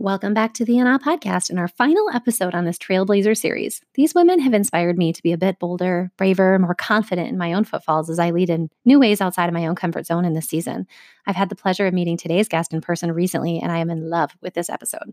[0.00, 3.80] Welcome back to the Awe podcast and our final episode on this Trailblazer series.
[3.94, 7.52] These women have inspired me to be a bit bolder, braver, more confident in my
[7.52, 10.34] own footfalls as I lead in new ways outside of my own comfort zone in
[10.34, 10.86] this season.
[11.28, 14.08] I've had the pleasure of meeting today's guest in person recently, and I am in
[14.08, 15.12] love with this episode.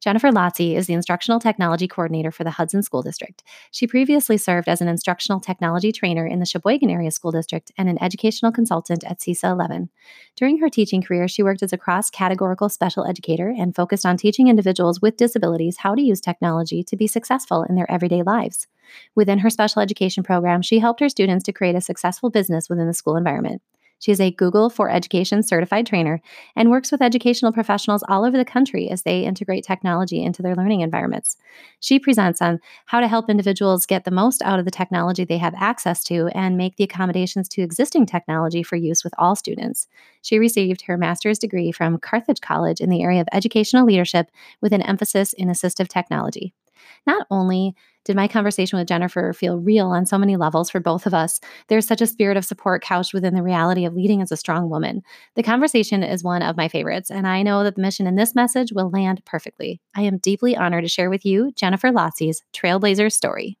[0.00, 3.42] Jennifer Lotze is the Instructional Technology Coordinator for the Hudson School District.
[3.70, 7.90] She previously served as an instructional technology trainer in the Sheboygan Area School District and
[7.90, 9.90] an educational consultant at CESA 11.
[10.34, 14.16] During her teaching career, she worked as a cross categorical special educator and focused on
[14.16, 18.66] teaching individuals with disabilities how to use technology to be successful in their everyday lives.
[19.14, 22.86] Within her special education program, she helped her students to create a successful business within
[22.86, 23.60] the school environment.
[24.00, 26.20] She is a Google for Education certified trainer
[26.56, 30.56] and works with educational professionals all over the country as they integrate technology into their
[30.56, 31.36] learning environments.
[31.78, 35.38] She presents on how to help individuals get the most out of the technology they
[35.38, 39.86] have access to and make the accommodations to existing technology for use with all students.
[40.22, 44.72] She received her master's degree from Carthage College in the area of educational leadership with
[44.72, 46.54] an emphasis in assistive technology.
[47.06, 51.06] Not only did my conversation with Jennifer feel real on so many levels for both
[51.06, 54.32] of us, there's such a spirit of support couched within the reality of leading as
[54.32, 55.02] a strong woman.
[55.36, 58.34] The conversation is one of my favorites, and I know that the mission in this
[58.34, 59.80] message will land perfectly.
[59.94, 63.59] I am deeply honored to share with you Jennifer Lotze's Trailblazer story.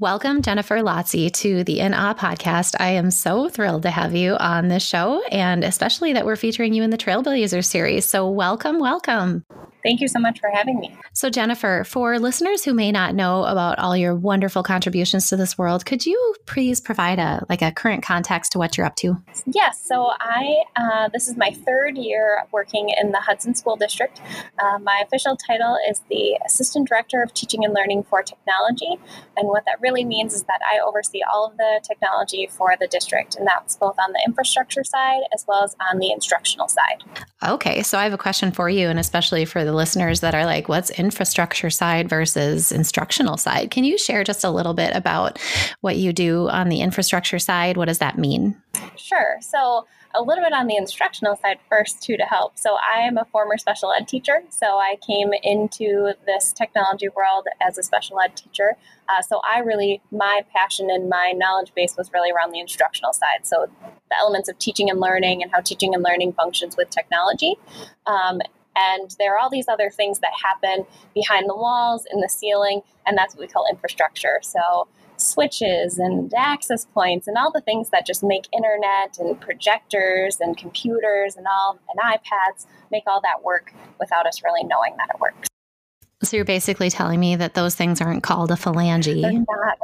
[0.00, 2.76] Welcome, Jennifer Lotzi, to the In Awe podcast.
[2.78, 6.72] I am so thrilled to have you on this show, and especially that we're featuring
[6.72, 8.06] you in the Trailblazer series.
[8.06, 9.44] So, welcome, welcome.
[9.82, 10.94] Thank you so much for having me.
[11.14, 15.56] So, Jennifer, for listeners who may not know about all your wonderful contributions to this
[15.56, 19.16] world, could you please provide a like a current context to what you're up to?
[19.46, 19.82] Yes.
[19.82, 24.20] So, I uh, this is my third year working in the Hudson School District.
[24.58, 28.98] Uh, my official title is the Assistant Director of Teaching and Learning for Technology,
[29.36, 32.86] and what that really means is that I oversee all of the technology for the
[32.86, 37.04] district, and that's both on the infrastructure side as well as on the instructional side.
[37.46, 40.44] Okay, so I have a question for you, and especially for the listeners that are
[40.44, 43.70] like, what's infrastructure side versus instructional side?
[43.70, 45.38] Can you share just a little bit about
[45.80, 47.76] what you do on the infrastructure side?
[47.76, 48.60] What does that mean?
[48.96, 49.36] Sure.
[49.40, 52.58] So, a little bit on the instructional side first, too, to help.
[52.58, 54.42] So, I am a former special ed teacher.
[54.50, 58.76] So, I came into this technology world as a special ed teacher.
[59.08, 63.12] Uh, so, I really, my passion and my knowledge base was really around the instructional
[63.12, 63.46] side.
[63.46, 67.56] So, the elements of teaching and learning and how teaching and learning functions with technology.
[68.06, 68.40] Um,
[68.76, 72.82] and there are all these other things that happen behind the walls, in the ceiling,
[73.06, 74.38] and that's what we call infrastructure.
[74.42, 74.86] So,
[75.20, 80.56] switches and access points and all the things that just make internet and projectors and
[80.56, 85.20] computers and all and iPads make all that work without us really knowing that it
[85.20, 85.48] works.
[86.24, 89.06] So you're basically telling me that those things aren't called a phalange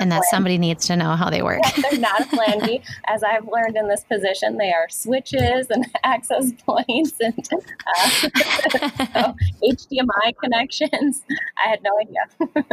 [0.01, 1.61] and that somebody needs to know how they work.
[1.63, 2.85] Yeah, they're not a phalange.
[3.07, 9.37] As I've learned in this position, they are switches and access points and uh, so
[9.63, 11.23] HDMI connections.
[11.57, 12.65] I had no idea.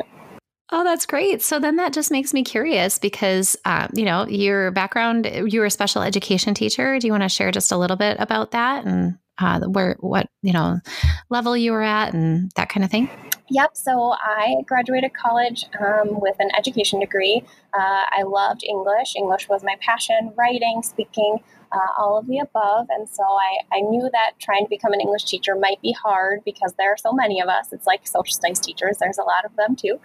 [0.74, 1.42] Oh, that's great.
[1.42, 5.66] So then that just makes me curious because, um, you know, your background, you were
[5.66, 6.98] a special education teacher.
[6.98, 10.28] Do you want to share just a little bit about that and uh, where, what,
[10.42, 10.80] you know,
[11.30, 13.10] level you were at and that kind of thing?
[13.50, 13.72] Yep.
[13.74, 17.44] So I graduated college um, with an education degree.
[17.74, 19.16] Uh, I loved English.
[19.18, 21.40] English was my passion, writing, speaking,
[21.72, 22.88] uh, all of the above.
[22.90, 26.42] And so I, I knew that trying to become an English teacher might be hard
[26.46, 27.72] because there are so many of us.
[27.72, 30.00] It's like social studies teachers, there's a lot of them too.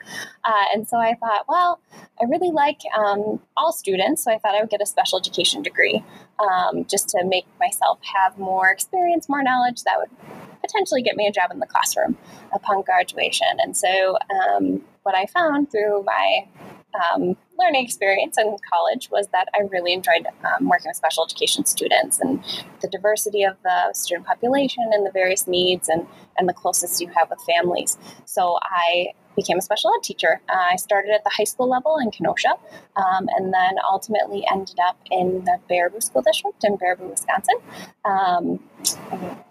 [0.45, 1.81] Uh, and so I thought, well,
[2.21, 4.25] I really like um, all students.
[4.25, 6.05] So I thought I would get a special education degree
[6.39, 10.11] um, just to make myself have more experience, more knowledge that would
[10.61, 12.17] potentially get me a job in the classroom
[12.53, 13.49] upon graduation.
[13.59, 16.49] And so, um, what I found through my
[16.95, 21.65] um, learning experience in college was that I really enjoyed um, working with special education
[21.65, 22.45] students and
[22.81, 26.07] the diversity of the student population and the various needs and,
[26.39, 27.99] and the closest you have with families.
[28.25, 30.41] So I became a special ed teacher.
[30.49, 32.55] Uh, I started at the high school level in Kenosha
[32.97, 37.57] um, and then ultimately ended up in the Baraboo School District in Baraboo, Wisconsin.
[38.05, 38.61] Um,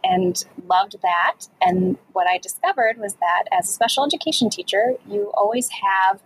[0.06, 1.48] and loved that.
[1.62, 6.22] And what I discovered was that as a special education teacher, you always have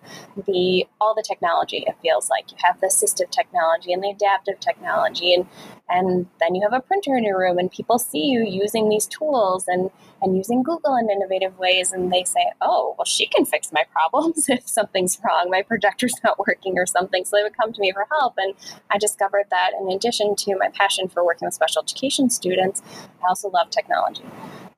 [0.46, 1.84] the all the technology.
[1.88, 5.48] It feels like you have the assistive technology and the adaptive technology, and
[5.90, 9.08] and then you have a printer in your room, and people see you using these
[9.08, 9.90] tools, and
[10.22, 11.92] and using Google in innovative ways.
[11.92, 16.16] And they say, oh, well, she can fix my problems if something's wrong, my projector's
[16.24, 17.26] not working or something.
[17.26, 18.36] So they would come to me for help.
[18.38, 18.54] And
[18.90, 22.82] I discovered that in addition to my passion for working with special education students,
[23.24, 24.24] I also love technology.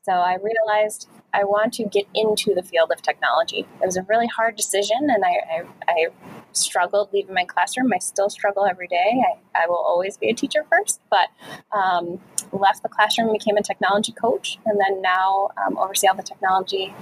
[0.03, 3.67] So I realized I want to get into the field of technology.
[3.81, 6.07] It was a really hard decision, and I, I, I
[6.53, 7.91] struggled leaving my classroom.
[7.93, 9.21] I still struggle every day.
[9.55, 11.27] I, I will always be a teacher first, but
[11.71, 12.19] um,
[12.51, 16.93] left the classroom became a technology coach, and then now um, oversee all the technology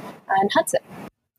[0.42, 0.82] in Hudson.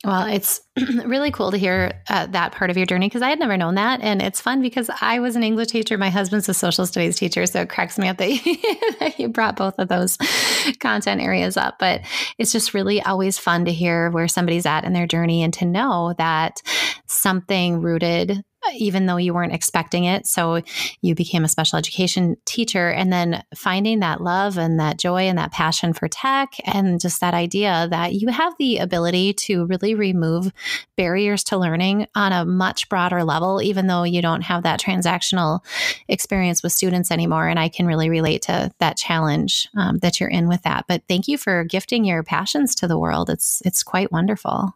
[0.02, 0.62] Well, it's
[1.04, 3.74] really cool to hear uh, that part of your journey because I had never known
[3.74, 4.00] that.
[4.00, 5.98] And it's fun because I was an English teacher.
[5.98, 7.44] My husband's a social studies teacher.
[7.44, 10.16] So it cracks me up that you, brought both of those
[10.80, 11.78] content areas up.
[11.78, 12.00] But
[12.38, 15.66] it's just really always fun to hear where somebody's at in their journey and to
[15.66, 16.62] know that
[17.06, 18.42] something rooted
[18.74, 20.26] even though you weren't expecting it.
[20.26, 20.62] So
[21.00, 25.38] you became a special education teacher and then finding that love and that joy and
[25.38, 29.94] that passion for tech and just that idea that you have the ability to really
[29.94, 30.52] remove
[30.96, 35.60] barriers to learning on a much broader level, even though you don't have that transactional
[36.08, 37.48] experience with students anymore.
[37.48, 40.84] And I can really relate to that challenge um, that you're in with that.
[40.86, 43.30] But thank you for gifting your passions to the world.
[43.30, 44.74] It's it's quite wonderful.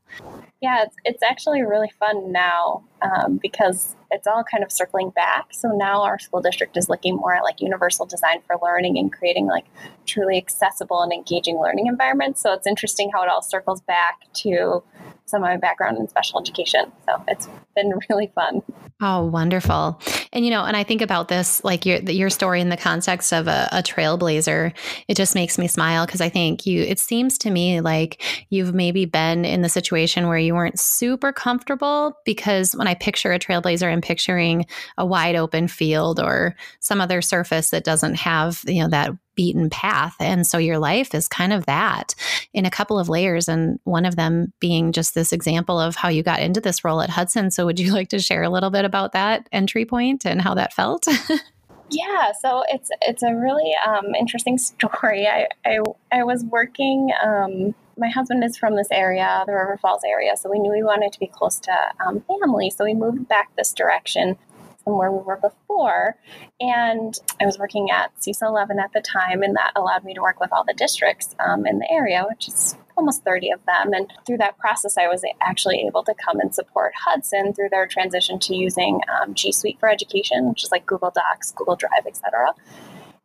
[0.65, 5.49] Yeah, it's, it's actually really fun now um, because it's all kind of circling back.
[5.53, 9.13] So now our school district is looking more at like universal design for learning and
[9.13, 9.67] creating like
[10.07, 12.41] truly accessible and engaging learning environments.
[12.41, 14.83] So it's interesting how it all circles back to
[15.27, 16.93] some of my background in special education.
[17.07, 18.63] So it's been really fun.
[19.01, 20.01] Oh, wonderful.
[20.33, 23.33] And, you know, and I think about this, like your, your story in the context
[23.33, 24.73] of a, a trailblazer,
[25.09, 28.73] it just makes me smile because I think you, it seems to me like you've
[28.73, 33.39] maybe been in the situation where you weren't super comfortable because when I picture a
[33.39, 34.67] trailblazer, I'm picturing
[34.97, 39.71] a wide open field or some other surface that doesn't have, you know, that beaten
[39.71, 40.15] path.
[40.21, 42.15] And so your life is kind of that
[42.53, 43.49] in a couple of layers.
[43.49, 47.01] And one of them being just this example of how you got into this role
[47.01, 47.51] at Hudson.
[47.51, 50.55] So would you like to share a little bit about that entry point and how
[50.55, 51.07] that felt?
[51.91, 55.27] yeah, so it's it's a really um, interesting story.
[55.27, 55.79] I, I,
[56.13, 57.11] I was working.
[57.23, 60.83] Um, my husband is from this area, the River Falls area, so we knew we
[60.83, 61.73] wanted to be close to
[62.05, 62.71] um, family.
[62.71, 64.37] So we moved back this direction
[64.85, 66.17] from where we were before.
[66.61, 70.21] And I was working at CESA 11 at the time, and that allowed me to
[70.21, 73.93] work with all the districts um, in the area, which is almost 30 of them.
[73.93, 77.87] And through that process, I was actually able to come and support Hudson through their
[77.87, 82.07] transition to using um, G Suite for Education, which is like Google Docs, Google Drive,
[82.07, 82.55] etc.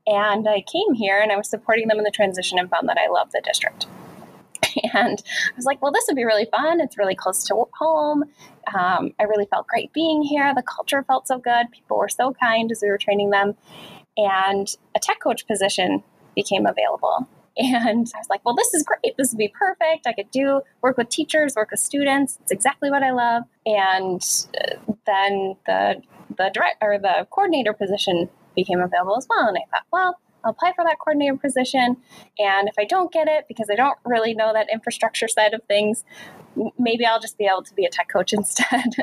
[0.08, 2.98] And I came here and I was supporting them in the transition and found that
[2.98, 3.86] I loved the district.
[4.94, 6.82] And I was like, well, this would be really fun.
[6.82, 8.24] It's really close to home.
[8.74, 10.54] Um, I really felt great being here.
[10.56, 11.72] The culture felt so good.
[11.72, 13.56] People were so kind as we were training them.
[14.18, 16.04] And a tech coach position
[16.36, 17.28] became available.
[17.58, 19.18] And I was like, well, this is great.
[19.18, 20.08] This would be perfect.
[20.08, 22.38] I could do work with teachers, work with students.
[22.42, 23.44] It's exactly what I love.
[23.66, 24.22] And
[24.58, 26.02] uh, then the
[26.38, 29.48] the direct or the coordinator position became available as well.
[29.48, 31.98] And I thought, well, apply for that coordinator position.
[32.38, 35.62] And if I don't get it, because I don't really know that infrastructure side of
[35.64, 36.04] things,
[36.78, 38.94] maybe I'll just be able to be a tech coach instead.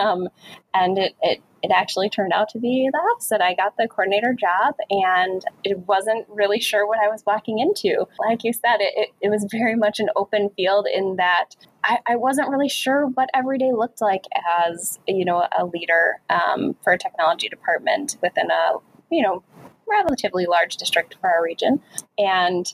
[0.00, 0.28] um,
[0.74, 3.40] and it, it, it actually turned out to be the opposite.
[3.40, 8.06] I got the coordinator job and it wasn't really sure what I was walking into.
[8.20, 11.98] Like you said, it, it, it was very much an open field in that I,
[12.06, 14.24] I, wasn't really sure what every day looked like
[14.64, 18.78] as, you know, a leader um, for a technology department within a,
[19.10, 19.42] you know,
[19.88, 21.80] relatively large district for our region.
[22.18, 22.72] And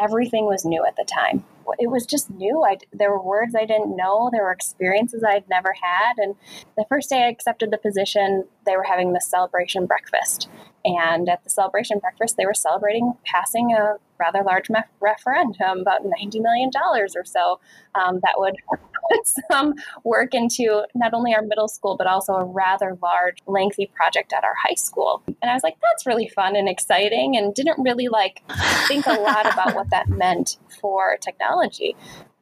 [0.00, 1.44] everything was new at the time.
[1.78, 2.62] It was just new.
[2.62, 4.30] I, there were words I didn't know.
[4.32, 6.12] There were experiences I'd never had.
[6.18, 6.36] And
[6.76, 10.48] the first day I accepted the position, they were having the celebration breakfast.
[10.86, 16.02] And at the celebration breakfast, they were celebrating passing a rather large me- referendum, about
[16.04, 17.58] $90 million or so,
[17.96, 18.54] um, that would
[19.10, 19.74] put some
[20.04, 24.44] work into not only our middle school, but also a rather large, lengthy project at
[24.44, 25.24] our high school.
[25.26, 28.42] And I was like, that's really fun and exciting, and didn't really like
[28.86, 31.96] think a lot about what that meant for technology.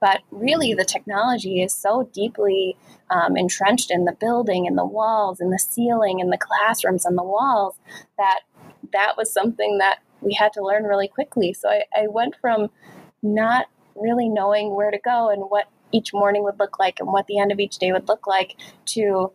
[0.04, 2.76] But really, the technology is so deeply
[3.08, 7.16] um, entrenched in the building and the walls and the ceiling and the classrooms and
[7.16, 7.76] the walls
[8.18, 8.40] that
[8.92, 11.54] that was something that we had to learn really quickly.
[11.54, 12.68] So I, I went from
[13.22, 17.26] not really knowing where to go and what each morning would look like and what
[17.26, 18.56] the end of each day would look like
[18.96, 19.32] to,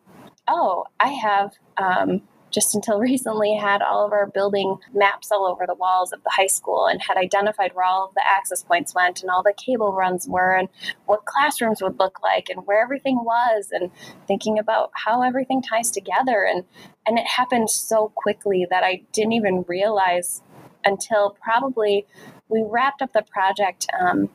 [0.48, 5.66] oh, I have um, just until recently had all of our building maps all over
[5.66, 8.94] the walls of the high school and had identified where all of the access points
[8.94, 10.70] went and all the cable runs were and
[11.06, 13.92] what classrooms would look like and where everything was and
[14.28, 16.44] thinking about how everything ties together.
[16.44, 16.64] And
[17.06, 20.44] and it happened so quickly that I didn't even realize
[20.86, 22.06] until probably
[22.50, 24.30] we wrapped up the project um,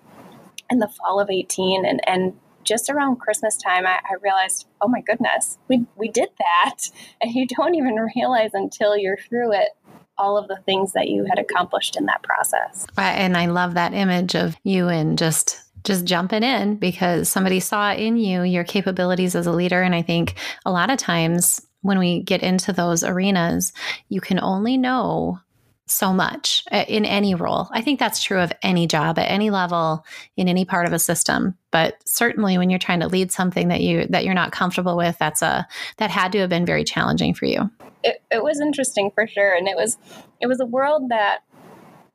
[0.70, 4.88] in the fall of 18 and, and just around Christmas time, I, I, realized, oh
[4.88, 6.90] my goodness, we, we did that.
[7.20, 9.70] And you don't even realize until you're through it
[10.18, 12.86] all of the things that you had accomplished in that process.
[12.98, 17.92] And I love that image of you and just just jumping in because somebody saw
[17.92, 21.98] in you your capabilities as a leader and I think a lot of times when
[21.98, 23.74] we get into those arenas,
[24.08, 25.38] you can only know
[25.86, 27.68] so much uh, in any role.
[27.72, 30.04] I think that's true of any job at any level
[30.36, 33.80] in any part of a system, but certainly when you're trying to lead something that
[33.80, 35.66] you that you're not comfortable with, that's a
[35.98, 37.70] that had to have been very challenging for you.
[38.02, 39.98] It, it was interesting for sure and it was
[40.40, 41.40] it was a world that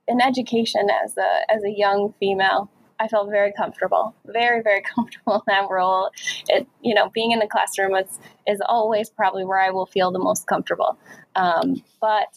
[0.07, 2.69] in education as a as a young female
[3.01, 6.09] I felt very comfortable, very, very comfortable in that role.
[6.49, 10.11] It, you know, being in the classroom is, is always probably where I will feel
[10.11, 10.97] the most comfortable.
[11.35, 12.27] Um, but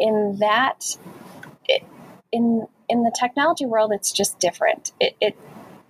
[0.00, 0.96] in that,
[1.66, 1.84] it,
[2.32, 4.92] in in the technology world, it's just different.
[4.98, 5.36] It, it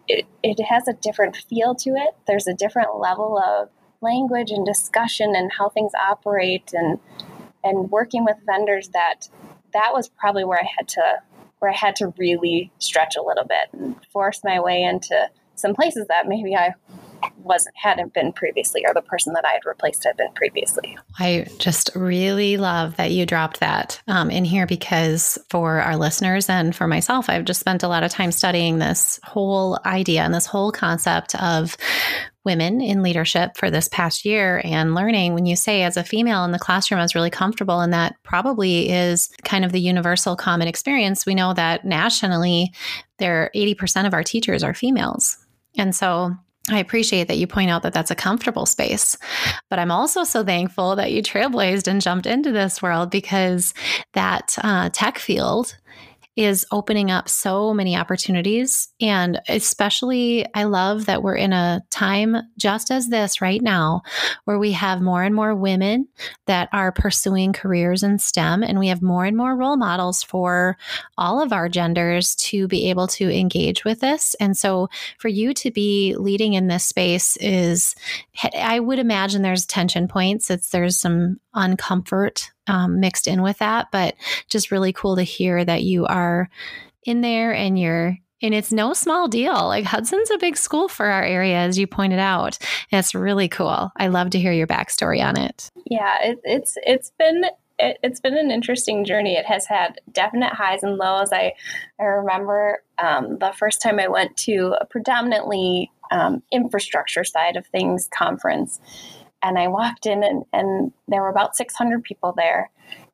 [0.09, 2.15] it it has a different feel to it.
[2.27, 3.71] There's a different level of
[4.03, 6.99] language and discussion and how things operate and
[7.63, 9.29] and working with vendors that
[9.73, 11.23] that was probably where I had to
[11.61, 15.75] where I had to really stretch a little bit and force my way into some
[15.75, 16.75] places that maybe I
[17.37, 20.97] wasn't hadn't been previously or the person that I had replaced had been previously.
[21.19, 26.49] I just really love that you dropped that um, in here because for our listeners
[26.49, 30.35] and for myself, I've just spent a lot of time studying this whole idea and
[30.35, 31.77] this whole concept of
[32.45, 35.35] women in leadership for this past year and learning.
[35.35, 38.17] When you say as a female in the classroom I was really comfortable and that
[38.23, 41.27] probably is kind of the universal common experience.
[41.27, 42.73] We know that nationally
[43.19, 45.37] there 80% of our teachers are females.
[45.77, 46.35] And so
[46.69, 49.17] I appreciate that you point out that that's a comfortable space.
[49.71, 53.73] But I'm also so thankful that you trailblazed and jumped into this world because
[54.13, 55.77] that uh, tech field
[56.37, 58.89] is opening up so many opportunities.
[59.01, 64.03] And especially, I love that we're in a time just as this right now,
[64.45, 66.09] where we have more and more women
[66.47, 70.77] that are pursuing careers in STEM, and we have more and more role models for
[71.19, 74.35] all of our genders to be able to engage with this.
[74.41, 77.95] And so, for you to be leading in this space is,
[78.57, 80.51] I would imagine there's tension points.
[80.51, 83.89] It's there's some uncomfort um, mixed in with that.
[83.91, 84.15] But
[84.49, 86.49] just really cool to hear that you are
[87.05, 89.67] in there and you're and it's no small deal.
[89.67, 92.59] Like Hudson's a big school for our area, as you pointed out.
[92.91, 93.91] And it's really cool.
[93.97, 95.69] I love to hear your backstory on it.
[95.87, 97.45] Yeah, it, it's it's been
[97.79, 99.35] it, has been an interesting journey.
[99.35, 101.33] It has had definite highs and lows.
[101.33, 101.53] I
[101.99, 107.67] I remember um, the first time I went to a predominantly um, infrastructure side of
[107.67, 108.81] things conference,
[109.43, 112.71] and I walked in, and, and there were about 600 people there.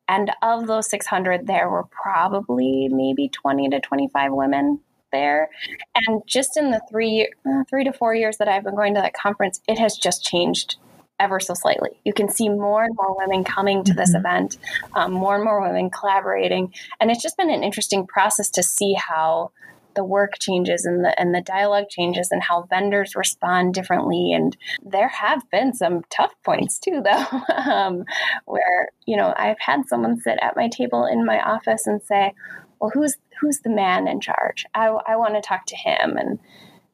[0.07, 4.79] And of those 600, there were probably maybe 20 to 25 women
[5.11, 5.49] there.
[5.95, 9.01] And just in the three, uh, three to four years that I've been going to
[9.01, 10.77] that conference, it has just changed
[11.19, 11.99] ever so slightly.
[12.05, 14.25] You can see more and more women coming to this mm-hmm.
[14.25, 14.57] event,
[14.93, 16.73] um, more and more women collaborating.
[16.99, 19.51] And it's just been an interesting process to see how
[19.97, 24.31] the work changes and the and the dialogue changes and how vendors respond differently.
[24.31, 28.05] And there have been some tough points too though um,
[28.45, 32.33] where you know I've had someone sit at my table in my office and say
[32.79, 34.65] well who's who's the man in charge?
[34.73, 36.17] I, I want to talk to him.
[36.17, 36.39] And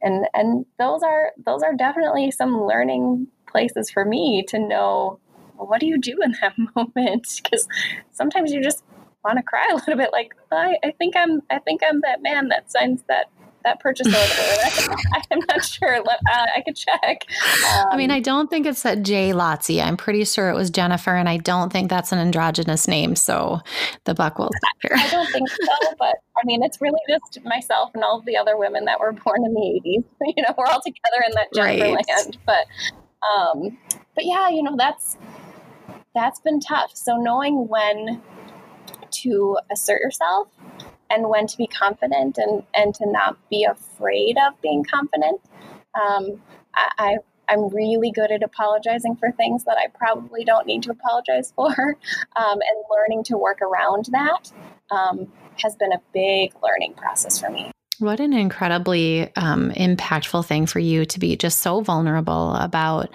[0.02, 5.20] and and those are those are definitely some learning places for me to know
[5.58, 7.42] well, what do you do in that moment?
[7.44, 7.68] Because
[8.12, 8.84] sometimes you just
[9.24, 12.22] want to cry a little bit like I, I think i'm i think i'm that
[12.22, 13.28] man that signs that
[13.64, 14.96] that purchase order.
[15.32, 15.96] I'm not sure.
[15.98, 17.26] Uh, I could check.
[17.66, 19.84] Um, I mean, I don't think it's that Jay Lotzi.
[19.84, 23.16] I'm pretty sure it was Jennifer, and I don't think that's an androgynous name.
[23.16, 23.62] So
[24.04, 24.92] the buck will stop here.
[24.98, 28.38] I don't think so, but I mean, it's really just myself and all of the
[28.38, 30.04] other women that were born in the 80s.
[30.36, 32.08] You know, we're all together in that Jennifer right.
[32.10, 32.38] land.
[32.46, 32.66] But,
[33.38, 33.78] um,
[34.16, 35.18] but yeah, you know, that's
[36.16, 36.92] that's been tough.
[36.94, 38.22] So knowing when
[39.22, 40.48] to assert yourself
[41.10, 45.42] and when to be confident and, and to not be afraid of being confident.
[45.94, 46.42] Um,
[46.74, 47.18] I,
[47.48, 51.52] I, am really good at apologizing for things that I probably don't need to apologize
[51.56, 51.72] for,
[52.36, 54.52] um, and learning to work around that
[54.90, 57.72] um, has been a big learning process for me.
[58.00, 63.10] What an incredibly um, impactful thing for you to be just so vulnerable about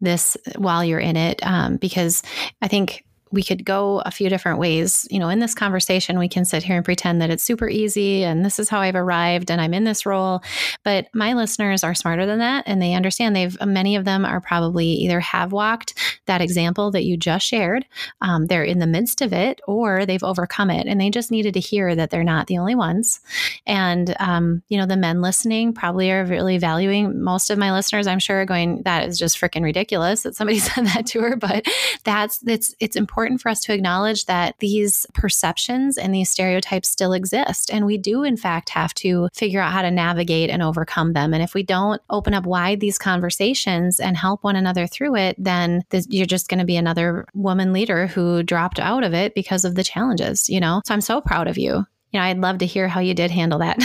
[0.00, 1.46] this while you're in it.
[1.46, 2.22] Um, because
[2.60, 5.06] I think we could go a few different ways.
[5.10, 8.22] You know, in this conversation, we can sit here and pretend that it's super easy
[8.22, 10.42] and this is how I've arrived and I'm in this role.
[10.84, 14.40] But my listeners are smarter than that and they understand they've, many of them are
[14.40, 15.94] probably either have walked
[16.26, 17.84] that example that you just shared,
[18.20, 21.54] um, they're in the midst of it, or they've overcome it and they just needed
[21.54, 23.20] to hear that they're not the only ones.
[23.66, 28.06] And, um, you know, the men listening probably are really valuing most of my listeners,
[28.06, 31.36] I'm sure, are going, that is just freaking ridiculous that somebody said that to her.
[31.36, 31.66] But
[32.04, 36.88] that's, it's, it's important important for us to acknowledge that these perceptions and these stereotypes
[36.88, 37.70] still exist.
[37.72, 41.34] And we do, in fact, have to figure out how to navigate and overcome them.
[41.34, 45.34] And if we don't open up wide these conversations and help one another through it,
[45.38, 49.34] then this, you're just going to be another woman leader who dropped out of it
[49.34, 50.80] because of the challenges, you know?
[50.86, 51.84] So I'm so proud of you.
[52.12, 53.78] You know, I'd love to hear how you did handle that.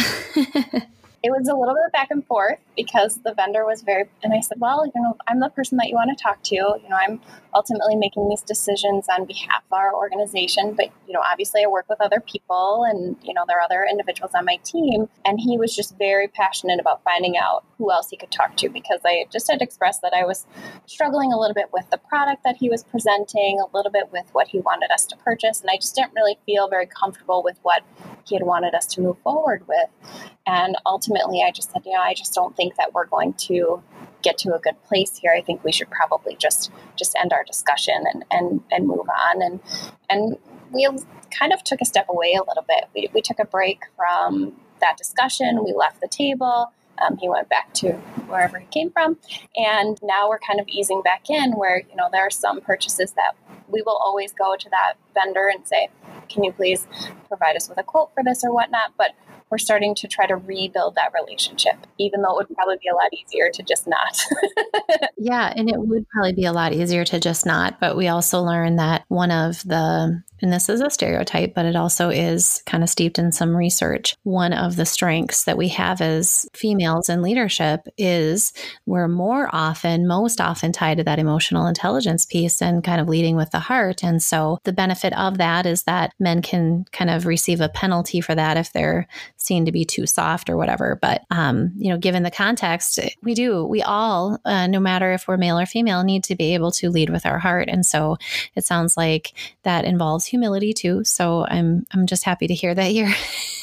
[1.23, 4.39] it was a little bit back and forth because the vendor was very and i
[4.39, 6.55] said well you know i'm the person that you want to talk to.
[6.55, 7.21] You know i'm
[7.53, 11.85] ultimately making these decisions on behalf of our organization but you know obviously i work
[11.89, 15.09] with other people and you know there are other individuals on my team.
[15.25, 18.69] And he was just very passionate about finding out who else he could talk to
[18.69, 20.45] because i just had expressed that i was
[20.85, 24.25] struggling a little bit with the product that he was presenting a little bit with
[24.33, 27.57] what he wanted us to purchase and i just didn't really feel very comfortable with
[27.63, 27.83] what
[28.25, 29.89] he had wanted us to move forward with
[30.47, 33.81] and ultimately, I just said, you know, I just don't think that we're going to
[34.23, 35.33] get to a good place here.
[35.35, 39.41] I think we should probably just just end our discussion and and, and move on.
[39.41, 39.59] And
[40.09, 40.37] and
[40.71, 40.87] we
[41.29, 42.85] kind of took a step away a little bit.
[42.95, 45.63] We, we took a break from that discussion.
[45.63, 46.71] We left the table.
[47.01, 47.93] Um, he went back to
[48.27, 49.17] wherever he came from,
[49.55, 51.53] and now we're kind of easing back in.
[51.53, 53.35] Where you know there are some purchases that
[53.67, 55.89] we will always go to that vendor and say,
[56.33, 56.87] "Can you please
[57.27, 59.11] provide us with a quote for this or whatnot?" But
[59.51, 62.95] we're starting to try to rebuild that relationship, even though it would probably be a
[62.95, 64.17] lot easier to just not.
[65.17, 67.79] yeah, and it would probably be a lot easier to just not.
[67.79, 71.75] But we also learn that one of the and this is a stereotype, but it
[71.75, 74.15] also is kind of steeped in some research.
[74.23, 78.53] One of the strengths that we have as females in leadership is
[78.85, 83.35] we're more often, most often tied to that emotional intelligence piece and kind of leading
[83.35, 84.03] with the heart.
[84.03, 88.21] And so the benefit of that is that men can kind of receive a penalty
[88.21, 89.07] for that if they're
[89.41, 90.97] seen to be too soft or whatever.
[91.01, 95.27] But, um, you know, given the context, we do, we all, uh, no matter if
[95.27, 97.69] we're male or female, need to be able to lead with our heart.
[97.69, 98.17] And so
[98.55, 99.33] it sounds like
[99.63, 101.03] that involves humility too.
[101.03, 103.13] So I'm I'm just happy to hear that you're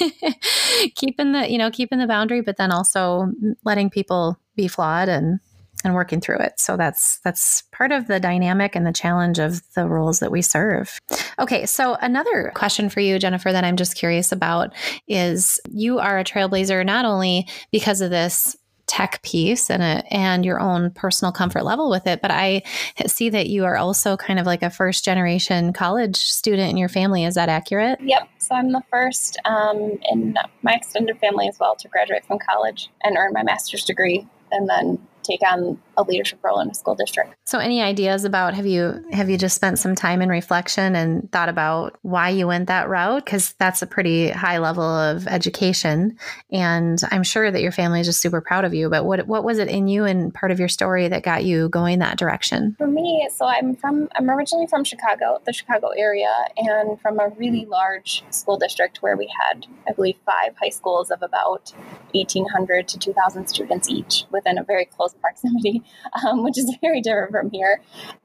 [0.95, 3.33] keeping the you know keeping the boundary, but then also
[3.65, 5.41] letting people be flawed and
[5.85, 6.59] and working through it.
[6.59, 10.43] So that's that's part of the dynamic and the challenge of the roles that we
[10.43, 10.99] serve.
[11.39, 14.75] Okay, so another question for you, Jennifer, that I'm just curious about
[15.07, 18.57] is you are a trailblazer not only because of this
[18.89, 22.23] tech piece and a, and your own personal comfort level with it.
[22.23, 22.63] But I
[23.07, 26.89] see that you are also kind of like a first generation college student in your
[26.89, 27.25] family.
[27.25, 28.01] Is that accurate?
[28.01, 28.29] Yep.
[28.39, 32.91] So I'm the first um, in my extended family as well to graduate from college
[33.05, 36.95] and earn my master's degree and then take on a leadership role in a school
[36.95, 37.35] district.
[37.45, 41.31] So any ideas about have you have you just spent some time in reflection and
[41.33, 46.17] thought about why you went that route cuz that's a pretty high level of education
[46.53, 49.45] and I'm sure that your family is just super proud of you but what what
[49.45, 52.75] was it in you and part of your story that got you going that direction?
[52.79, 57.29] For me, so I'm from I'm originally from Chicago, the Chicago area and from a
[57.37, 61.73] really large school district where we had I believe 5 high schools of about
[62.13, 65.83] 1800 to 2000 students each within a very close proximity
[66.25, 67.81] um, which is very different from here.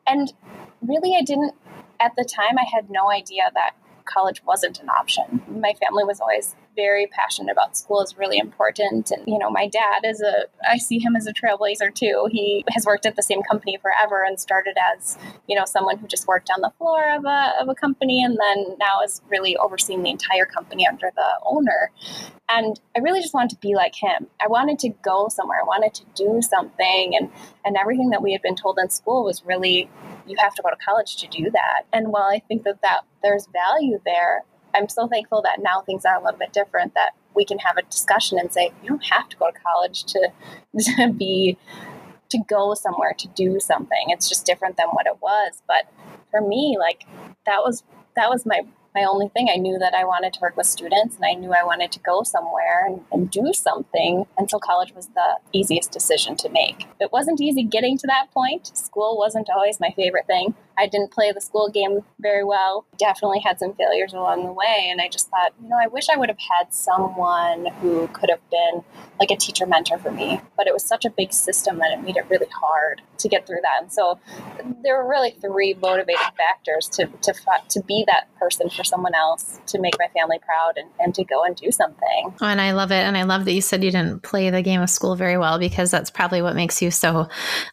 [0.08, 0.34] And
[0.82, 1.54] really, I didn't,
[2.00, 3.72] at the time, I had no idea that
[4.06, 5.42] college wasn't an option.
[5.48, 9.12] My family was always very passionate about school is really important.
[9.12, 12.28] And, you know, my dad is a, I see him as a trailblazer too.
[12.32, 16.08] He has worked at the same company forever and started as, you know, someone who
[16.08, 19.56] just worked on the floor of a, of a company and then now is really
[19.58, 21.92] overseeing the entire company under the owner.
[22.50, 24.28] And I really just wanted to be like him.
[24.42, 25.60] I wanted to go somewhere.
[25.62, 27.16] I wanted to do something.
[27.16, 27.30] And,
[27.66, 29.90] and everything that we had been told in school was really,
[30.28, 31.84] you have to go to college to do that.
[31.92, 36.06] And while I think that, that there's value there, I'm so thankful that now things
[36.06, 39.06] are a little bit different that we can have a discussion and say you don't
[39.06, 40.32] have to go to college to
[40.98, 41.58] to be
[42.30, 44.06] to go somewhere to do something.
[44.08, 45.62] It's just different than what it was.
[45.68, 45.86] But
[46.32, 47.06] for me, like
[47.46, 47.84] that was
[48.16, 48.62] that was my
[48.94, 49.50] my only thing.
[49.52, 52.00] I knew that I wanted to work with students and I knew I wanted to
[52.00, 54.26] go somewhere and, and, do something.
[54.38, 56.86] until college was the easiest decision to make.
[57.00, 58.76] It wasn't easy getting to that point.
[58.78, 60.54] School wasn't always my favorite thing.
[60.78, 62.86] I didn't play the school game very well.
[62.98, 64.88] Definitely had some failures along the way.
[64.90, 68.30] And I just thought, you know, I wish I would have had someone who could
[68.30, 68.84] have been
[69.20, 70.42] like a teacher mentor for me.
[70.58, 73.46] But it was such a big system that it made it really hard to get
[73.46, 73.82] through that.
[73.82, 74.20] And so
[74.84, 77.34] there were really three motivating factors to, to,
[77.70, 81.24] to be that person for someone else, to make my family proud, and, and to
[81.24, 82.34] go and do something.
[82.42, 82.96] Oh, and I love it.
[82.96, 85.60] And I love that you said you didn't play the game of school very well
[85.60, 87.28] because that's probably what makes you so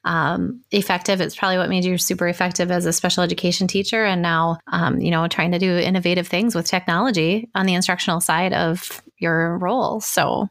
[0.04, 1.20] um, effective.
[1.20, 4.04] It's probably what made you super effective as a special education teacher.
[4.04, 8.20] And now, um, you know, trying to do innovative things with technology on the instructional
[8.20, 10.00] side of your role.
[10.00, 10.48] So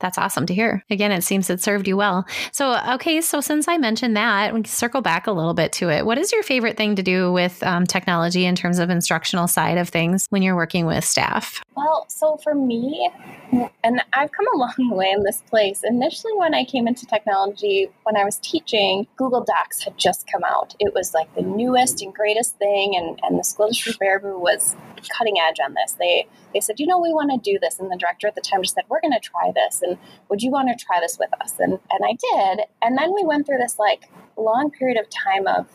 [0.00, 0.84] that's awesome to hear.
[0.90, 2.26] Again, it seems it served you well.
[2.52, 6.06] So, okay, so since I mentioned that, we circle back a little bit to it.
[6.06, 9.78] What is your favorite thing to do with um, technology in terms of instructional side
[9.78, 11.62] of things when you're working with staff?
[11.76, 13.10] Well, so for me,
[13.84, 15.82] and I've come a long way in this place.
[15.84, 20.42] Initially, when I came into technology, when I was teaching, Google Docs had just come
[20.44, 20.74] out.
[20.80, 24.76] It was like the newest and greatest thing, and, and the school district Baraboo was
[25.16, 25.92] cutting edge on this.
[25.92, 28.40] They they said, you know, we want to do this, and the director at the
[28.40, 29.87] time just said, we're going to try this, and
[30.28, 31.54] would you want to try this with us?
[31.58, 35.46] And and I did, and then we went through this like long period of time
[35.46, 35.66] of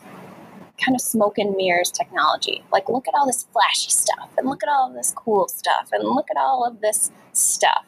[0.84, 2.64] kind of smoke and mirrors technology.
[2.72, 5.90] Like, look at all this flashy stuff, and look at all of this cool stuff,
[5.92, 7.86] and look at all of this stuff.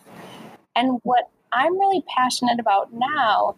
[0.76, 3.56] And what I'm really passionate about now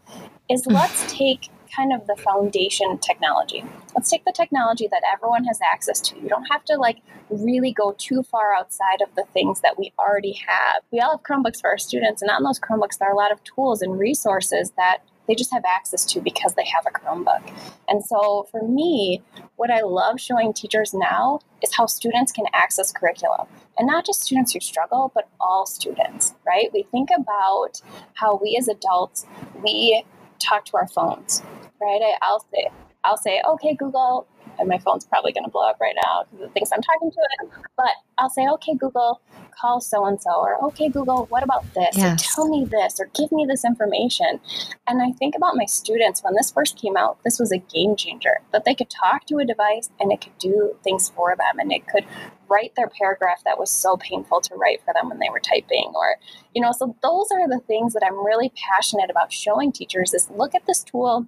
[0.50, 3.64] is let's take kind of the foundation technology.
[3.96, 6.20] Let's take the technology that everyone has access to.
[6.20, 9.94] You don't have to like really go too far outside of the things that we
[10.00, 10.82] already have.
[10.92, 13.32] We all have Chromebooks for our students, and on those Chromebooks, there are a lot
[13.32, 17.52] of tools and resources that they just have access to because they have a Chromebook.
[17.88, 19.22] And so for me,
[19.58, 23.48] what I love showing teachers now is how students can access curriculum.
[23.78, 26.70] And not just students who struggle, but all students, right?
[26.74, 27.82] We think about
[28.14, 29.26] how we as adults,
[29.62, 30.04] we
[30.40, 31.42] talk to our phones,
[31.82, 32.02] right?
[32.02, 32.70] I, I'll say,
[33.04, 34.28] I'll say, okay, Google,
[34.60, 37.12] and my phone's probably going to blow up right now because it thinks I'm talking
[37.12, 37.50] to it.
[37.76, 39.22] But I'll say, okay, Google,
[39.60, 41.96] call so and so, or okay, Google, what about this?
[41.96, 42.24] Yes.
[42.24, 44.40] Or tell me this, or give me this information.
[44.88, 47.96] And I think about my students when this first came out, this was a game
[47.96, 51.60] changer that they could talk to a device and it could do things for them
[51.60, 52.06] and it could
[52.50, 55.92] write their paragraph that was so painful to write for them when they were typing
[55.96, 56.16] or
[56.56, 60.30] you know so those are the things that i'm really passionate about showing teachers is
[60.30, 61.28] look at this tool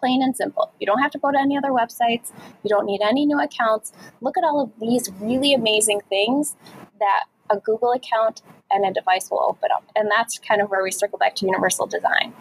[0.00, 0.72] plain and simple.
[0.80, 2.32] You don't have to go to any other websites.
[2.64, 3.92] You don't need any new accounts.
[4.20, 6.56] Look at all of these really amazing things
[6.98, 9.84] that a Google account and a device will open up.
[9.96, 12.32] And that's kind of where we circle back to universal design.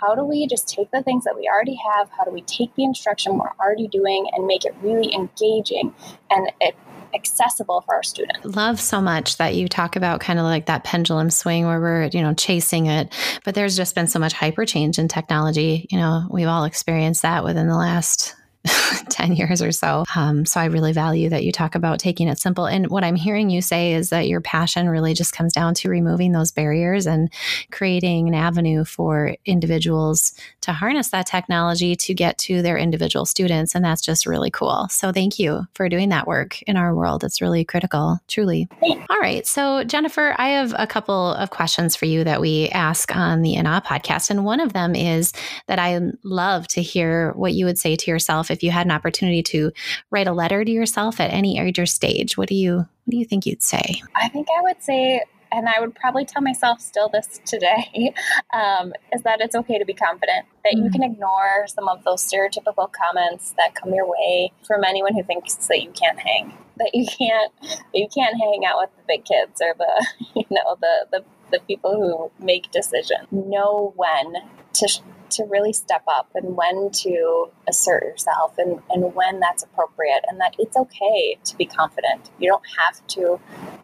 [0.00, 2.10] How do we just take the things that we already have?
[2.10, 5.94] How do we take the instruction we're already doing and make it really engaging
[6.30, 6.74] and it
[7.14, 8.44] accessible for our students.
[8.44, 12.04] Love so much that you talk about kind of like that pendulum swing where we're,
[12.12, 13.12] you know, chasing it.
[13.44, 15.86] But there's just been so much hyper change in technology.
[15.90, 18.34] You know, we've all experienced that within the last
[19.10, 20.04] 10 years or so.
[20.14, 22.66] Um, so I really value that you talk about taking it simple.
[22.66, 25.88] And what I'm hearing you say is that your passion really just comes down to
[25.88, 27.32] removing those barriers and
[27.70, 33.74] creating an avenue for individuals to harness that technology to get to their individual students.
[33.74, 34.88] And that's just really cool.
[34.90, 37.24] So thank you for doing that work in our world.
[37.24, 38.68] It's really critical, truly.
[38.82, 39.46] All right.
[39.46, 43.54] So, Jennifer, I have a couple of questions for you that we ask on the
[43.54, 44.30] In Awe podcast.
[44.30, 45.32] And one of them is
[45.66, 48.92] that I love to hear what you would say to yourself if you had an
[48.92, 49.72] opportunity to
[50.10, 53.16] write a letter to yourself at any age or stage, what do you what do
[53.16, 54.02] you think you'd say?
[54.16, 58.12] I think I would say and I would probably tell myself still this today,
[58.52, 60.84] um, is that it's okay to be confident, that mm.
[60.84, 65.22] you can ignore some of those stereotypical comments that come your way from anyone who
[65.22, 67.52] thinks that you can't hang, that you can't,
[67.94, 71.60] you can't hang out with the big kids or the, you know, the, the, the
[71.60, 73.26] people who make decisions.
[73.30, 74.34] Know when
[74.74, 80.24] to to really step up and when to assert yourself and, and when that's appropriate
[80.28, 82.30] and that it's okay to be confident.
[82.38, 83.40] You don't have to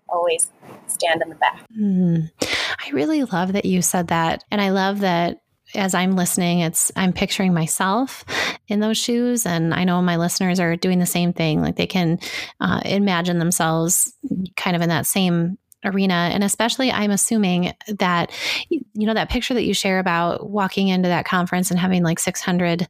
[0.09, 0.51] always
[0.87, 1.65] stand in the back.
[1.79, 2.31] Mm.
[2.41, 4.45] I really love that you said that.
[4.51, 5.39] And I love that
[5.75, 8.25] as I'm listening, it's I'm picturing myself
[8.69, 11.63] in those shoes, and I know my listeners are doing the same thing.
[11.63, 12.19] Like they can
[12.61, 14.13] uh, imagine themselves
[14.57, 18.31] kind of in that same arena and especially i'm assuming that
[18.69, 22.19] you know that picture that you share about walking into that conference and having like
[22.19, 22.87] 600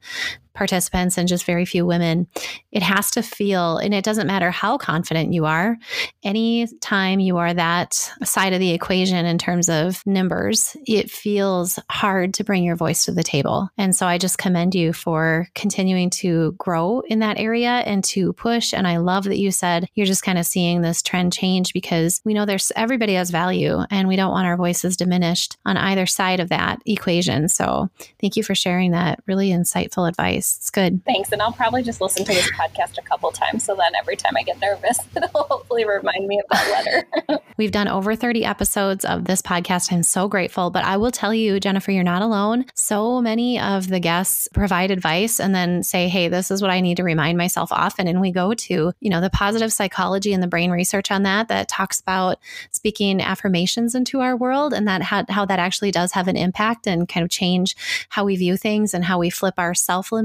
[0.53, 2.27] participants and just very few women.
[2.71, 5.77] It has to feel, and it doesn't matter how confident you are,
[6.23, 12.33] anytime you are that side of the equation in terms of numbers, it feels hard
[12.35, 13.69] to bring your voice to the table.
[13.77, 18.33] And so I just commend you for continuing to grow in that area and to
[18.33, 18.73] push.
[18.73, 22.21] And I love that you said you're just kind of seeing this trend change because
[22.25, 26.05] we know there's everybody has value and we don't want our voices diminished on either
[26.05, 27.47] side of that equation.
[27.49, 27.89] So
[28.19, 30.42] thank you for sharing that really insightful advice.
[30.57, 31.03] It's good.
[31.05, 31.31] Thanks.
[31.31, 33.63] And I'll probably just listen to this podcast a couple times.
[33.63, 36.85] So then every time I get nervous, it'll hopefully remind me of that
[37.27, 37.41] letter.
[37.57, 39.91] We've done over 30 episodes of this podcast.
[39.91, 40.69] I'm so grateful.
[40.69, 42.65] But I will tell you, Jennifer, you're not alone.
[42.73, 46.81] So many of the guests provide advice and then say, hey, this is what I
[46.81, 48.07] need to remind myself often.
[48.07, 51.47] And we go to, you know, the positive psychology and the brain research on that
[51.47, 52.39] that talks about
[52.71, 56.87] speaking affirmations into our world and that how, how that actually does have an impact
[56.87, 57.75] and kind of change
[58.09, 59.73] how we view things and how we flip our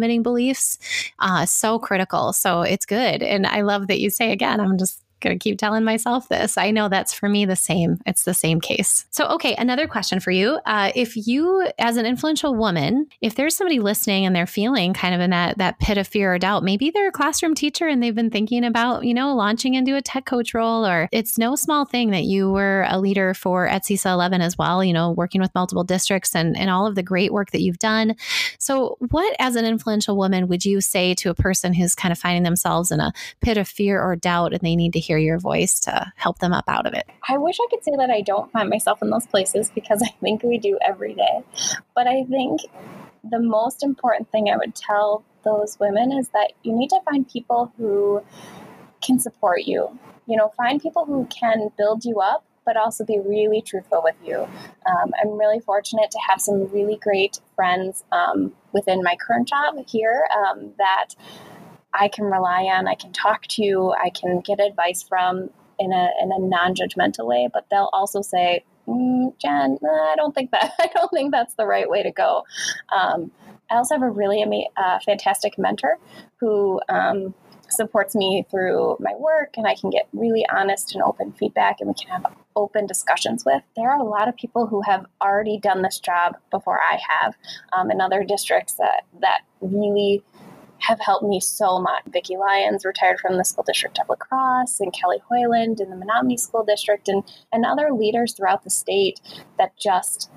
[0.09, 0.79] self-limiting beliefs.
[1.19, 2.33] Uh, so critical.
[2.33, 3.23] So it's good.
[3.23, 6.59] And I love that you say again, I'm just going to keep telling myself this.
[6.59, 7.99] I know that's for me the same.
[8.07, 9.07] It's the same case.
[9.11, 10.59] So, okay, another question for you.
[10.67, 15.15] Uh, if you, as an influential woman, if there's somebody listening and they're feeling kind
[15.15, 18.03] of in that that pit of fear or doubt, maybe they're a classroom teacher and
[18.03, 21.55] they've been thinking about, you know, launching into a tech coach role, or it's no
[21.57, 25.13] small thing that you were a leader for at CESA 11 as well, you know,
[25.13, 28.15] working with multiple districts and, and all of the great work that you've done.
[28.59, 32.19] So, what, as an influential woman, would you say to a person who's kind of
[32.19, 35.39] finding themselves in a pit of fear or doubt and they need to hear your
[35.39, 37.07] voice to help them up out of it?
[37.29, 40.11] I wish I could say that I don't find myself in those places because I
[40.21, 41.43] think we do every day.
[41.95, 42.61] But I think
[43.29, 47.29] the most important thing I would tell those women is that you need to find
[47.29, 48.23] people who
[49.01, 49.99] can support you.
[50.27, 54.15] You know, find people who can build you up but also be really truthful with
[54.23, 54.41] you.
[54.41, 59.77] Um, I'm really fortunate to have some really great friends um, within my current job
[59.87, 61.15] here um, that
[61.95, 66.11] I can rely on, I can talk to, I can get advice from in a,
[66.21, 70.89] in a non-judgmental way, but they'll also say, mm, Jen, I don't think that, I
[70.95, 72.45] don't think that's the right way to go.
[72.95, 73.31] Um,
[73.71, 75.99] I also have a really ama- uh, fantastic mentor
[76.41, 77.35] who um,
[77.71, 81.89] supports me through my work and I can get really honest and open feedback and
[81.89, 83.63] we can have open discussions with.
[83.77, 87.35] There are a lot of people who have already done this job before I have
[87.73, 90.23] um, in other districts that, that really
[90.81, 92.03] have helped me so much.
[92.09, 95.97] Vicki Lyons retired from the school district of La Crosse, and Kelly Hoyland in the
[95.97, 99.21] Menomonie School District, and, and other leaders throughout the state
[99.59, 100.31] that just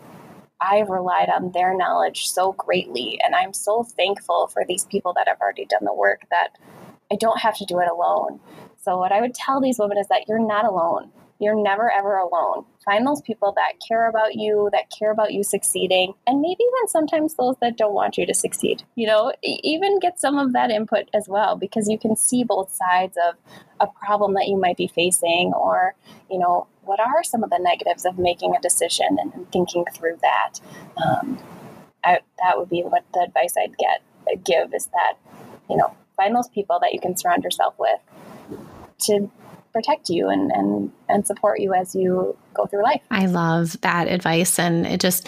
[0.61, 3.19] I've relied on their knowledge so greatly.
[3.23, 6.57] And I'm so thankful for these people that have already done the work that
[7.11, 8.39] I don't have to do it alone.
[8.77, 11.11] So, what I would tell these women is that you're not alone.
[11.41, 12.65] You're never ever alone.
[12.85, 16.87] Find those people that care about you, that care about you succeeding, and maybe even
[16.87, 18.83] sometimes those that don't want you to succeed.
[18.95, 22.71] You know, even get some of that input as well because you can see both
[22.73, 23.35] sides of
[23.79, 25.95] a problem that you might be facing or,
[26.29, 30.17] you know, what are some of the negatives of making a decision and, thinking through
[30.21, 30.59] that.
[31.03, 31.39] Um,
[32.03, 34.01] I, that would be what the advice I'd get
[34.43, 35.13] give is that,
[35.69, 37.99] you know, find those people that you can surround yourself with
[38.99, 39.29] to
[39.73, 43.01] protect you and, and, and support you as you go through life.
[43.09, 44.59] I love that advice.
[44.59, 45.27] And it just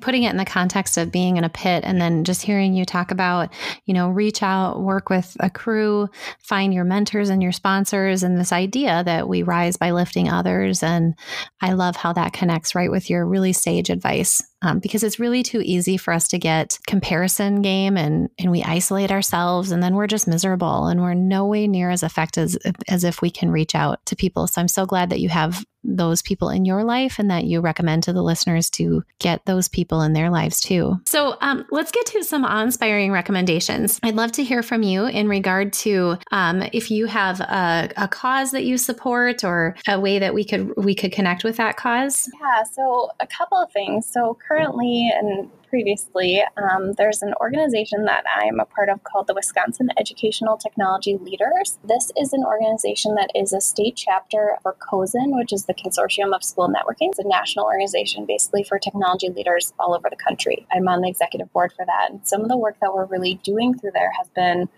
[0.00, 2.84] putting it in the context of being in a pit and then just hearing you
[2.84, 3.52] talk about,
[3.86, 8.38] you know, reach out, work with a crew, find your mentors and your sponsors, and
[8.38, 10.82] this idea that we rise by lifting others.
[10.82, 11.14] And
[11.60, 14.42] I love how that connects right with your really sage advice.
[14.62, 18.62] Um, because it's really too easy for us to get comparison game and and we
[18.62, 22.58] isolate ourselves and then we're just miserable and we're no way near as effective as,
[22.88, 24.46] as if we can reach out to people.
[24.46, 27.60] So I'm so glad that you have those people in your life and that you
[27.60, 31.00] recommend to the listeners to get those people in their lives too.
[31.06, 33.98] So um, let's get to some awe-inspiring recommendations.
[34.02, 38.08] I'd love to hear from you in regard to um, if you have a, a,
[38.08, 41.76] cause that you support or a way that we could we could connect with that
[41.76, 42.28] cause.
[42.40, 42.64] Yeah.
[42.64, 44.06] So a couple of things.
[44.06, 49.34] So currently, and previously, um, there's an organization that I'm a part of called the
[49.34, 51.78] Wisconsin Educational Technology Leaders.
[51.84, 56.34] This is an organization that is a state chapter for COSN, which is the Consortium
[56.34, 57.10] of School Networking.
[57.10, 60.66] It's a national organization basically for technology leaders all over the country.
[60.72, 62.10] I'm on the executive board for that.
[62.10, 64.68] And some of the work that we're really doing through there has been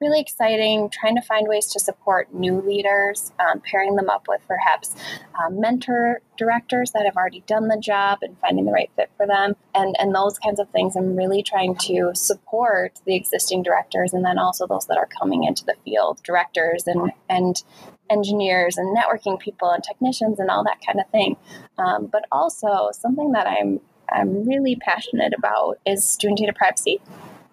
[0.00, 4.40] really exciting, trying to find ways to support new leaders, um, pairing them up with
[4.46, 4.94] perhaps
[5.40, 9.26] um, mentor directors that have already done the job and finding the right fit for
[9.26, 10.96] them, and, and those kinds of things.
[10.96, 15.44] I'm really trying to support the existing directors and then also those that are coming
[15.44, 17.62] into the field, directors and, and
[18.10, 21.36] engineers and networking people and technicians and all that kind of thing.
[21.78, 27.00] Um, but also something that I'm I'm really passionate about is student data privacy.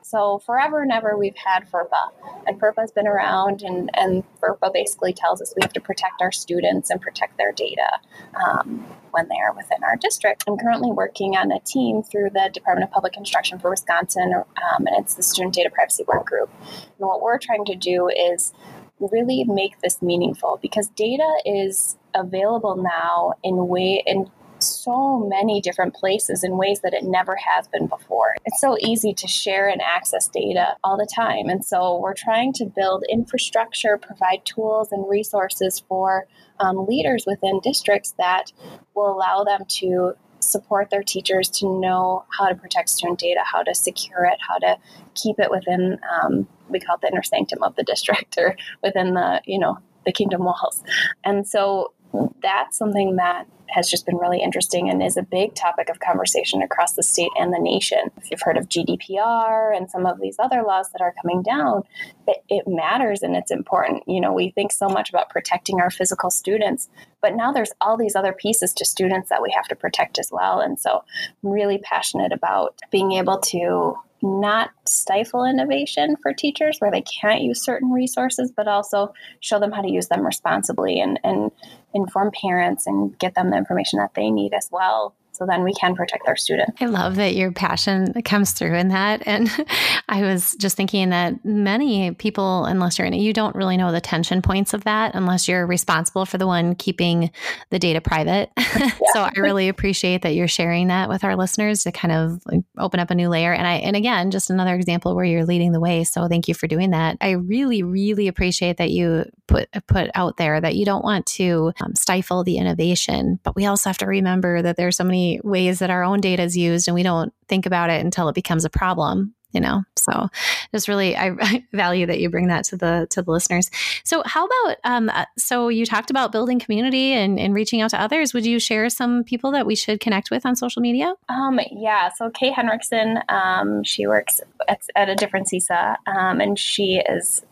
[0.03, 2.11] So forever and ever, we've had FERPA,
[2.45, 6.21] and FERPA has been around, and, and FERPA basically tells us we have to protect
[6.21, 7.99] our students and protect their data
[8.45, 10.43] um, when they are within our district.
[10.47, 14.87] I'm currently working on a team through the Department of Public Instruction for Wisconsin, um,
[14.87, 16.49] and it's the Student Data Privacy Work Group.
[16.61, 18.53] And what we're trying to do is
[18.99, 24.29] really make this meaningful because data is available now in way in
[24.65, 28.35] so many different places in ways that it never has been before.
[28.45, 31.49] It's so easy to share and access data all the time.
[31.49, 36.27] And so we're trying to build infrastructure, provide tools and resources for
[36.59, 38.51] um, leaders within districts that
[38.95, 43.63] will allow them to support their teachers to know how to protect student data, how
[43.63, 44.77] to secure it, how to
[45.15, 49.13] keep it within, um, we call it the inner sanctum of the district or within
[49.13, 50.83] the, you know, the kingdom walls.
[51.23, 51.93] And so
[52.41, 56.61] that's something that has just been really interesting and is a big topic of conversation
[56.61, 58.11] across the state and the nation.
[58.17, 61.83] If you've heard of GDPR and some of these other laws that are coming down,
[62.27, 64.03] it, it, matters and it's important.
[64.07, 66.89] You know, we think so much about protecting our physical students,
[67.21, 70.29] but now there's all these other pieces to students that we have to protect as
[70.31, 70.59] well.
[70.59, 71.03] And so
[71.43, 77.41] I'm really passionate about being able to not stifle innovation for teachers where they can't
[77.41, 81.51] use certain resources, but also show them how to use them responsibly and, and
[81.93, 85.73] inform parents and get them the information that they need as well so then we
[85.73, 86.79] can protect our students.
[86.79, 89.23] I love that your passion comes through in that.
[89.25, 89.49] And
[90.09, 93.91] I was just thinking that many people, unless you're in it, you don't really know
[93.91, 97.31] the tension points of that unless you're responsible for the one keeping
[97.71, 98.51] the data private.
[98.73, 98.89] Yeah.
[99.13, 102.43] so I really appreciate that you're sharing that with our listeners to kind of
[102.77, 103.53] open up a new layer.
[103.53, 106.03] And I, and again, just another example where you're leading the way.
[106.03, 107.17] So thank you for doing that.
[107.21, 111.71] I really, really appreciate that you put, put out there that you don't want to
[111.81, 115.79] um, stifle the innovation, but we also have to remember that there's so many ways
[115.79, 118.65] that our own data is used and we don't think about it until it becomes
[118.65, 119.83] a problem you know?
[119.95, 120.27] So
[120.73, 123.69] just really I, I, value that you bring that to the to the listeners.
[124.03, 127.91] So how about um uh, so you talked about building community and, and reaching out
[127.91, 128.33] to others.
[128.33, 131.13] Would you share some people that we should connect with on social media?
[131.29, 132.09] Um yeah.
[132.15, 137.43] So kay henriksen um she works at, at a different CESA um and she is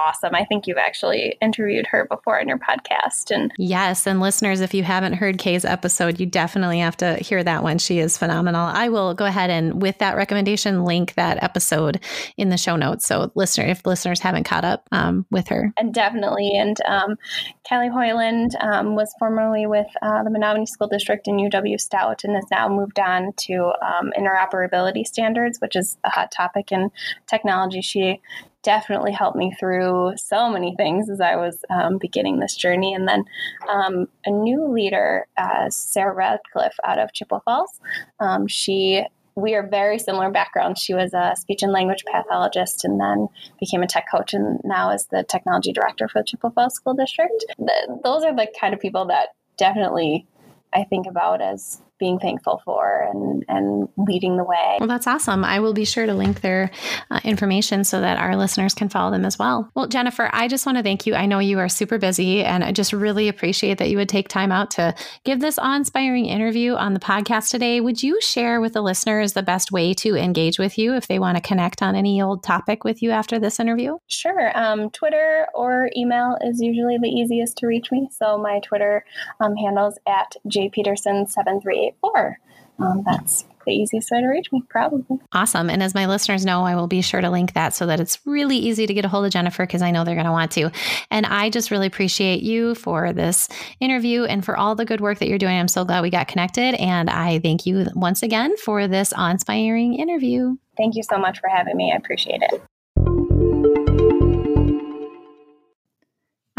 [0.00, 0.34] awesome.
[0.34, 3.30] I think you've actually interviewed her before in your podcast.
[3.30, 7.42] And yes, and listeners, if you haven't heard Kay's episode, you definitely have to hear
[7.44, 7.78] that one.
[7.78, 8.66] She is phenomenal.
[8.66, 12.00] I will go ahead and with that recommendation, link that episode
[12.36, 13.06] in the show notes.
[13.06, 16.52] So listener, if listeners haven't caught up um, with her, and definitely.
[16.56, 17.16] And um,
[17.64, 22.34] Kelly Hoyland um, was formerly with uh, the Menomonie School District in UW Stout and
[22.34, 26.90] has now moved on to um, interoperability standards, which is a hot topic in
[27.26, 27.80] technology.
[27.80, 28.20] She
[28.62, 32.94] definitely helped me through so many things as I was um, beginning this journey.
[32.94, 33.24] And then
[33.68, 37.80] um, a new leader, uh, Sarah Radcliffe out of Chippewa Falls,
[38.18, 39.04] um, she
[39.36, 40.80] we are very similar backgrounds.
[40.80, 44.90] She was a speech and language pathologist and then became a tech coach and now
[44.90, 47.44] is the technology director for the Chippewa Falls School District.
[47.58, 50.26] The, those are the kind of people that definitely
[50.72, 54.78] I think about as being thankful for and, and leading the way.
[54.80, 55.44] Well, that's awesome.
[55.44, 56.70] I will be sure to link their
[57.10, 59.70] uh, information so that our listeners can follow them as well.
[59.76, 61.14] Well, Jennifer, I just want to thank you.
[61.14, 64.28] I know you are super busy, and I just really appreciate that you would take
[64.28, 67.80] time out to give this awe inspiring interview on the podcast today.
[67.80, 71.18] Would you share with the listeners the best way to engage with you if they
[71.18, 73.98] want to connect on any old topic with you after this interview?
[74.08, 74.56] Sure.
[74.58, 78.08] Um, Twitter or email is usually the easiest to reach me.
[78.10, 79.04] So my Twitter
[79.40, 82.38] um, handles at jpeterson738 884.
[82.80, 85.18] Um, that's the easiest way to reach me, probably.
[85.32, 85.68] Awesome.
[85.68, 88.18] And as my listeners know, I will be sure to link that so that it's
[88.24, 90.52] really easy to get a hold of Jennifer because I know they're going to want
[90.52, 90.70] to.
[91.10, 93.48] And I just really appreciate you for this
[93.78, 95.58] interview and for all the good work that you're doing.
[95.58, 96.74] I'm so glad we got connected.
[96.76, 100.56] And I thank you once again for this inspiring interview.
[100.76, 101.92] Thank you so much for having me.
[101.92, 102.62] I appreciate it.